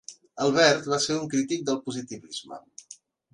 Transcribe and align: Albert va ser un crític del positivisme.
Albert 0.45 0.87
va 0.93 0.99
ser 1.03 1.17
un 1.17 1.29
crític 1.33 1.61
del 1.67 1.79
positivisme. 1.91 2.59